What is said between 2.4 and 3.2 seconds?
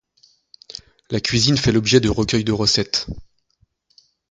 de recettes.